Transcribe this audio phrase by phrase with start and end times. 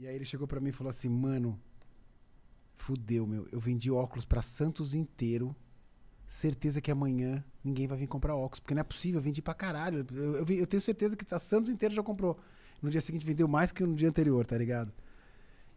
[0.00, 1.60] E aí ele chegou pra mim e falou assim, mano,
[2.76, 3.48] fudeu, meu.
[3.50, 5.54] Eu vendi óculos pra Santos inteiro.
[6.24, 8.60] Certeza que amanhã ninguém vai vir comprar óculos.
[8.60, 10.06] Porque não é possível, eu vendi pra caralho.
[10.12, 12.38] Eu, eu, eu tenho certeza que a Santos inteiro já comprou.
[12.80, 14.92] No dia seguinte vendeu mais que no dia anterior, tá ligado?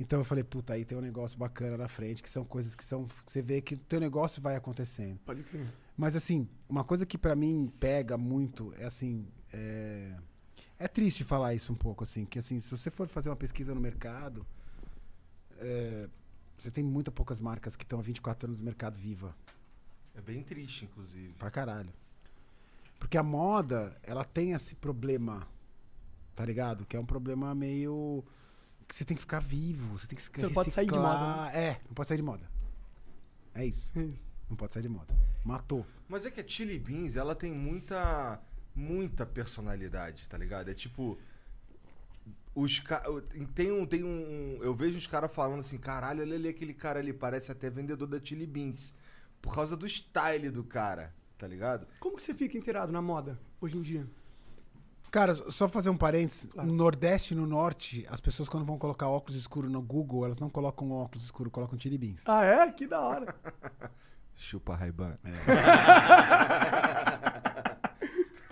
[0.00, 2.84] Então eu falei, puta, aí tem um negócio bacana na frente, que são coisas que
[2.84, 3.06] são.
[3.06, 5.18] que você vê que o teu negócio vai acontecendo.
[5.24, 5.66] Pode crer.
[5.96, 9.28] Mas assim, uma coisa que pra mim pega muito é assim.
[9.52, 10.16] É...
[10.78, 13.74] é triste falar isso um pouco, assim, que assim, se você for fazer uma pesquisa
[13.74, 14.46] no mercado,
[15.58, 16.08] é,
[16.58, 19.34] você tem muito poucas marcas que estão há 24 anos no mercado viva.
[20.14, 21.32] É bem triste, inclusive.
[21.34, 21.92] Pra caralho.
[22.98, 25.46] Porque a moda, ela tem esse problema,
[26.34, 26.84] tá ligado?
[26.84, 28.24] Que é um problema meio.
[28.86, 30.98] que você tem que ficar vivo, você tem que se Você não pode sair de
[30.98, 31.50] moda, né?
[31.54, 32.50] É, não pode sair de moda.
[33.54, 33.92] É isso.
[34.48, 35.14] Não pode sair de moda.
[35.44, 35.84] Matou.
[36.08, 38.40] Mas é que a Chili Beans, ela tem muita,
[38.78, 40.70] muita personalidade, tá ligado?
[40.70, 41.18] É tipo.
[42.54, 43.02] Os ca...
[43.54, 44.58] tem um, tem um.
[44.62, 48.06] Eu vejo os caras falando assim, caralho, olha ali aquele cara ali, parece até vendedor
[48.06, 48.94] da Chili Beans.
[49.42, 51.86] Por causa do style do cara, tá ligado?
[52.00, 54.06] Como que você fica inteirado na moda hoje em dia?
[55.10, 56.50] Cara, só fazer um parênteses.
[56.50, 56.68] Claro.
[56.68, 60.38] No Nordeste e no Norte, as pessoas quando vão colocar óculos escuros no Google, elas
[60.38, 62.24] não colocam óculos escuros, colocam tiribins.
[62.26, 62.72] Ah, é?
[62.72, 63.34] Que da hora.
[64.36, 65.16] Chupa Raiban.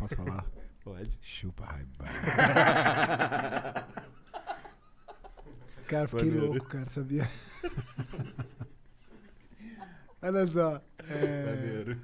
[0.08, 0.46] Posso falar?
[0.84, 1.18] Pode.
[1.20, 2.04] Chupa raiba.
[5.88, 6.46] cara, fiquei Maneiro.
[6.52, 7.28] louco, cara, sabia?
[10.22, 10.80] Olha só.
[11.08, 11.96] é,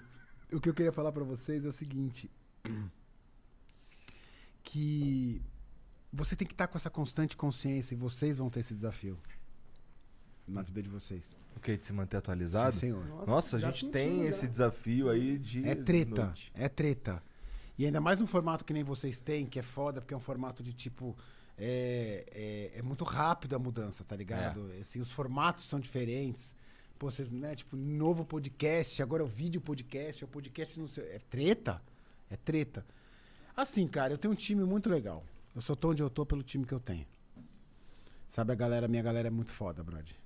[0.53, 2.28] o que eu queria falar pra vocês é o seguinte.
[4.62, 5.41] Que
[6.12, 9.19] você tem que estar com essa constante consciência e vocês vão ter esse desafio
[10.47, 11.36] na vida de vocês.
[11.56, 11.77] O que?
[11.77, 12.75] De se manter atualizado?
[12.75, 13.27] Sim, senhor.
[13.27, 14.28] Nossa, a já gente tem já.
[14.28, 15.67] esse desafio aí de.
[15.69, 16.50] É treta, noite.
[16.55, 17.23] é treta.
[17.78, 20.20] E ainda mais num formato que nem vocês têm, que é foda, porque é um
[20.20, 21.17] formato de tipo.
[21.56, 22.25] É,
[22.75, 24.70] é, é muito rápido a mudança, tá ligado?
[24.81, 26.56] Assim, os formatos são diferentes.
[26.98, 30.89] Pô, vocês, né, tipo, novo podcast, agora é o vídeo podcast, é o podcast não
[30.89, 31.05] sei.
[31.05, 31.83] É treta?
[32.30, 32.86] É treta.
[33.57, 35.24] Assim, cara, eu tenho um time muito legal.
[35.55, 37.07] Eu só tô onde eu tô pelo time que eu tenho.
[38.29, 40.17] Sabe, a galera, minha galera é muito foda, brother.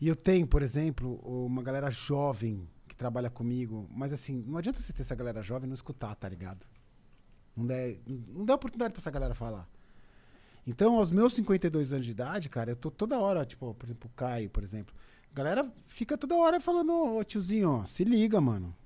[0.00, 4.78] E eu tenho, por exemplo, uma galera jovem que trabalha comigo, mas assim, não adianta
[4.80, 6.66] você ter essa galera jovem e não escutar, tá ligado?
[7.56, 7.74] Não dá,
[8.06, 9.66] não dá oportunidade pra essa galera falar.
[10.66, 14.10] Então, aos meus 52 anos de idade, cara, eu tô toda hora, tipo, por exemplo,
[14.12, 14.94] o Caio, por exemplo.
[15.32, 18.76] A galera fica toda hora falando, ô tiozinho, ó, se liga, mano.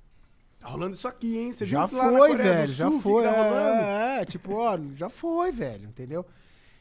[0.60, 1.52] Tá rolando isso aqui, hein?
[1.52, 3.24] Você já foi, velho, já Sul, que foi.
[3.24, 3.80] que tá rolando?
[3.82, 6.24] é, é, tipo, ó, já foi, velho, entendeu?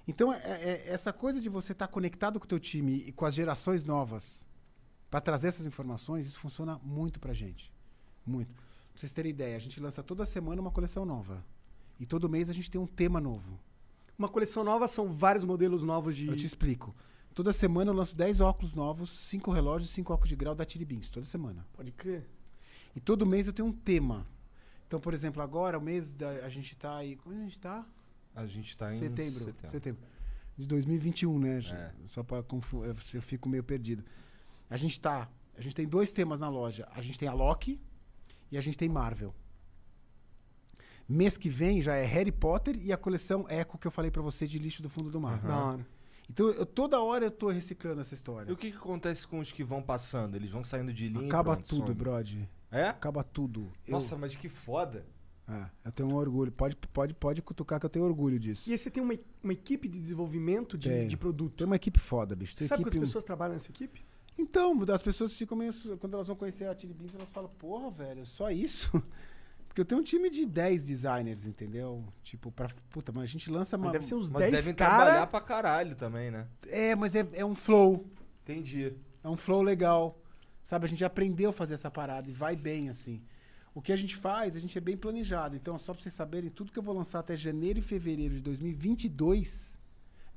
[0.07, 3.25] Então, é- é- essa coisa de você estar conectado com o teu time e com
[3.25, 4.45] as gerações novas
[5.09, 7.71] pra trazer essas informações, isso funciona muito pra gente.
[8.25, 8.53] Muito.
[8.53, 11.43] Pra vocês terem ideia, a gente lança toda semana uma coleção nova.
[11.99, 13.59] E todo mês a gente tem um tema novo.
[14.17, 16.27] Uma coleção nova são vários modelos novos de.
[16.27, 16.95] Eu te explico.
[17.33, 21.09] Toda semana eu lanço 10 óculos novos, 5 relógios, 5 óculos de grau da Tiribins,
[21.09, 21.67] toda semana.
[21.73, 22.25] Pode crer.
[22.95, 24.25] E todo mês eu tenho um tema.
[24.87, 26.29] Então, por exemplo, agora, o mês da.
[26.45, 27.17] A gente tá aí.
[27.17, 27.85] Quando a gente tá?
[28.33, 29.69] A gente tá em setembro, setembro.
[29.69, 30.03] setembro.
[30.57, 31.59] De 2021, né?
[31.59, 31.91] É.
[32.05, 34.03] Só eu eu fico meio perdido.
[34.75, 35.29] A gente tá.
[35.57, 36.85] A gente tem dois temas na loja.
[36.93, 37.79] A gente tem a Loki
[38.51, 39.33] e a gente tem Marvel.
[41.07, 44.21] Mês que vem já é Harry Potter e a coleção Echo que eu falei pra
[44.21, 45.39] você de lixo do fundo do mar.
[45.39, 45.87] Da hora.
[46.29, 48.49] Então, eu, toda hora eu tô reciclando essa história.
[48.49, 50.35] E o que, que acontece com os que vão passando?
[50.35, 51.93] Eles vão saindo de linha Acaba pronto, tudo, some?
[51.93, 52.49] brode.
[52.69, 52.89] É?
[52.89, 53.71] Acaba tudo.
[53.87, 55.05] Eu- Nossa, mas que foda.
[55.47, 56.51] É, eu tenho um orgulho.
[56.51, 58.69] Pode, pode, pode cutucar que eu tenho orgulho disso.
[58.69, 61.55] E aí você tem uma, uma equipe de desenvolvimento de, de produto.
[61.55, 62.57] Tem uma equipe foda, bicho.
[62.57, 62.97] Tem Sabe equipe...
[62.97, 64.03] quantas pessoas trabalham nessa equipe?
[64.37, 65.73] Então, as pessoas ficam meio.
[65.97, 68.91] Quando elas vão conhecer a Chili Beans, elas falam, porra, velho, só isso?
[69.67, 72.03] Porque eu tenho um time de 10 designers, entendeu?
[72.23, 72.69] Tipo, pra.
[72.89, 73.91] Puta, mas a gente lança Mas uma.
[73.91, 75.29] deve ser uns Mas 10 devem trabalhar caras.
[75.29, 76.47] pra caralho também, né?
[76.67, 78.05] É, mas é, é um flow.
[78.43, 78.93] Entendi.
[79.23, 80.17] É um flow legal.
[80.63, 83.21] Sabe, a gente aprendeu a fazer essa parada e vai bem, assim.
[83.73, 85.55] O que a gente faz, a gente é bem planejado.
[85.57, 88.41] Então, só pra vocês saberem, tudo que eu vou lançar até janeiro e fevereiro de
[88.41, 89.77] 2022.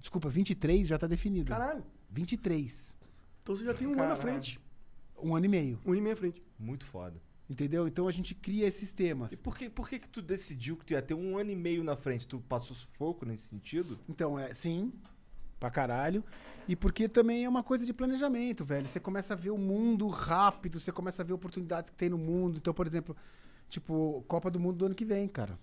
[0.00, 1.48] Desculpa, 23 já tá definido.
[1.50, 1.84] Caralho.
[2.10, 2.92] 23.
[3.48, 4.60] Então você já tem um ano à frente.
[5.22, 5.80] Um ano e meio.
[5.86, 6.42] Um ano e meio à frente.
[6.58, 7.18] Muito foda.
[7.48, 7.88] Entendeu?
[7.88, 9.32] Então a gente cria esses temas.
[9.32, 11.56] E por que, por que que tu decidiu que tu ia ter um ano e
[11.56, 12.28] meio na frente?
[12.28, 13.98] Tu passou sufoco nesse sentido?
[14.06, 14.92] Então, é, sim,
[15.58, 16.22] pra caralho.
[16.68, 18.86] E porque também é uma coisa de planejamento, velho.
[18.86, 22.18] Você começa a ver o mundo rápido, você começa a ver oportunidades que tem no
[22.18, 22.58] mundo.
[22.58, 23.16] Então, por exemplo,
[23.70, 25.58] tipo, Copa do Mundo do ano que vem, cara.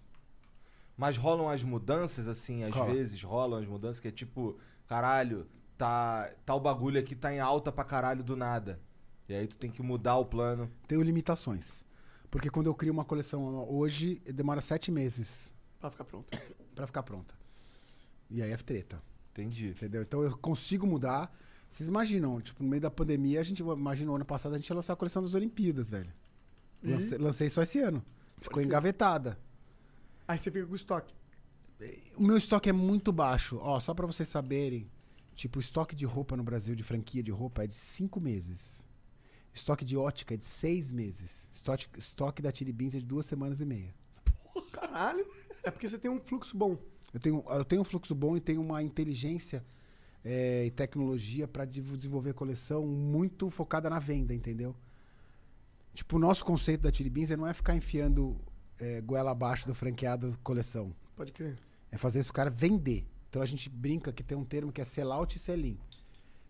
[0.97, 2.91] Mas rolam as mudanças, assim, às Rola.
[2.91, 4.57] vezes rolam as mudanças que é tipo,
[4.87, 5.45] caralho,
[5.77, 8.79] tá, tá o bagulho aqui tá em alta pra caralho do nada.
[9.27, 10.69] E aí tu tem que mudar o plano.
[10.87, 11.83] Tenho limitações.
[12.29, 16.37] Porque quando eu crio uma coleção hoje, demora sete meses Pra ficar pronto.
[16.75, 17.33] pra ficar pronta.
[18.29, 19.01] E aí é treta.
[19.31, 19.69] Entendi.
[19.69, 20.01] Entendeu?
[20.01, 21.33] Então eu consigo mudar.
[21.69, 24.75] Vocês imaginam, tipo, no meio da pandemia, a gente imaginou ano passado a gente ia
[24.75, 26.11] lançar a coleção das Olimpíadas, velho.
[26.83, 28.03] Lancei, lancei só esse ano.
[28.39, 29.37] Ficou engavetada.
[30.27, 31.13] Aí você fica com o estoque.
[32.15, 33.57] O meu estoque é muito baixo.
[33.61, 34.89] Ó, só pra vocês saberem,
[35.35, 38.87] tipo, o estoque de roupa no Brasil, de franquia de roupa, é de cinco meses.
[39.53, 41.47] Estoque de ótica é de seis meses.
[41.51, 43.93] Estoque, estoque da Chili Beans é de duas semanas e meia.
[44.53, 45.25] Pô, caralho.
[45.63, 46.77] É porque você tem um fluxo bom.
[47.13, 49.63] Eu tenho, eu tenho um fluxo bom e tenho uma inteligência
[50.23, 54.75] é, e tecnologia para desenvolver coleção muito focada na venda, entendeu?
[55.93, 58.35] Tipo, o nosso conceito da Chili Beans é não é ficar enfiando
[58.77, 60.93] é, goela abaixo do franqueado coleção.
[61.15, 61.57] Pode crer.
[61.89, 63.07] É fazer esse cara vender.
[63.35, 65.77] Então a gente brinca que tem um termo que é sellout e sell-in.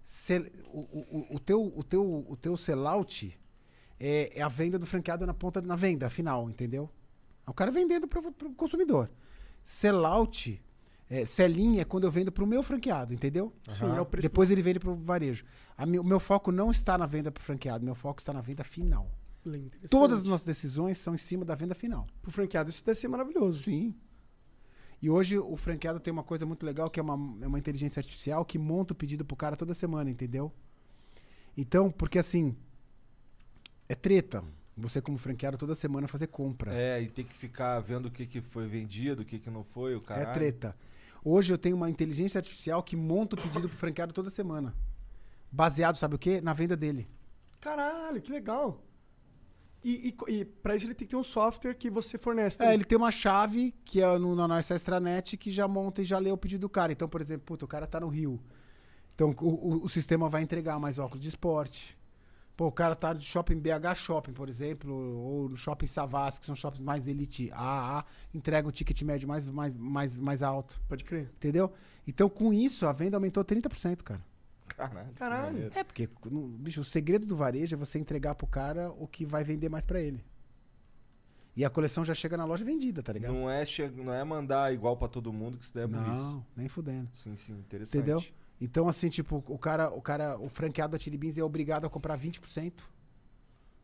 [0.06, 3.36] Sell- o, o, o, teu, o, teu, o teu sellout
[4.00, 6.88] é, é a venda do franqueado na ponta na venda final, entendeu?
[7.44, 9.10] É o cara vendendo para o consumidor.
[9.64, 10.64] Sellout,
[11.10, 13.52] é, sell-in é quando eu vendo para o meu franqueado, entendeu?
[13.68, 14.06] Sim, é o.
[14.22, 15.44] Depois ele vende para o varejo.
[15.76, 18.32] A mi- o meu foco não está na venda para o franqueado, meu foco está
[18.32, 19.10] na venda final.
[19.90, 22.06] Todas as nossas decisões são em cima da venda final.
[22.22, 23.64] Pro franqueado isso deve ser maravilhoso.
[23.64, 23.96] Sim.
[25.06, 27.14] E hoje o franqueado tem uma coisa muito legal que é uma,
[27.44, 30.52] é uma inteligência artificial que monta o pedido pro cara toda semana, entendeu?
[31.56, 32.56] Então, porque assim,
[33.88, 34.44] é treta.
[34.76, 36.74] Você como franqueado toda semana fazer compra.
[36.74, 39.64] É, e tem que ficar vendo o que, que foi vendido, o que, que não
[39.64, 40.22] foi, o cara.
[40.22, 40.76] É treta.
[41.24, 44.74] Hoje eu tenho uma inteligência artificial que monta o pedido pro franqueado toda semana.
[45.52, 46.42] Baseado, sabe o quê?
[46.42, 47.08] Na venda dele.
[47.62, 48.82] Caralho, que legal.
[49.88, 52.56] E, e, e pra isso ele tem que ter um software que você fornece.
[52.56, 52.74] É, também.
[52.74, 56.18] ele tem uma chave que é no, na nossa extranet que já monta e já
[56.18, 56.92] lê o pedido do cara.
[56.92, 58.42] Então, por exemplo, puta, o cara tá no Rio.
[59.14, 59.46] Então, o,
[59.76, 61.96] o- o sistema vai entregar mais óculos de esporte.
[62.58, 66.46] Pô, o cara tá no shopping BH Shopping, por exemplo, ou no shopping Savassi, que
[66.46, 68.04] são shoppings mais elite AA,
[68.34, 70.82] entrega o ticket médio mais, mais, mais, mais alto.
[70.88, 71.30] Pode crer.
[71.36, 71.72] Entendeu?
[72.08, 74.22] Então, com isso, a venda aumentou 30%, cara.
[74.68, 75.14] Caralho.
[75.16, 75.72] Caralho.
[75.74, 79.26] É, porque, no- bicho, o segredo do varejo é você entregar pro cara o que
[79.26, 80.24] vai vender mais pra ele.
[81.56, 83.34] E a coleção já chega na loja vendida, tá ligado?
[83.34, 83.88] Não é, che...
[83.90, 86.12] não é mandar igual pra todo mundo que isso é burrice.
[86.12, 87.10] Não, nem fudendo.
[87.16, 87.98] Sim, sim, interessante.
[87.98, 88.24] Entendeu?
[88.60, 91.90] Então, assim, tipo, o cara, o cara, o franqueado da Chili Beans é obrigado a
[91.90, 92.74] comprar 20%.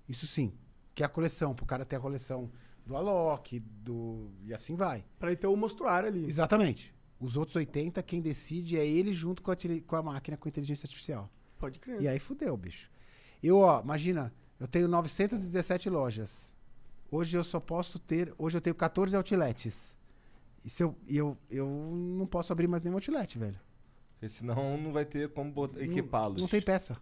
[0.10, 0.52] Isso sim.
[0.94, 2.52] Que é a coleção, pro cara ter a coleção
[2.86, 4.30] do Alok, do.
[4.44, 5.06] E assim vai.
[5.18, 6.26] Pra ele ter o mostruário ali.
[6.26, 6.94] Exatamente.
[7.22, 10.86] Os outros 80, quem decide é ele junto com a, com a máquina com inteligência
[10.86, 11.30] artificial.
[11.60, 12.02] Pode crer.
[12.02, 12.90] E aí fudeu, bicho.
[13.44, 16.52] Eu, ó, imagina, eu tenho 917 lojas.
[17.12, 18.34] Hoje eu só posso ter.
[18.38, 19.96] Hoje eu tenho 14 outlets.
[20.66, 23.60] E se eu, e eu, eu não posso abrir mais nenhum outlet, velho.
[24.14, 26.42] Porque senão não vai ter como botar- Não- equipá-los.
[26.42, 26.98] Não tem peça.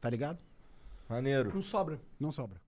[0.00, 0.38] Tá ligado?
[1.08, 1.52] Maneiro.
[1.52, 2.00] Não sobra.
[2.18, 2.60] Não sobra.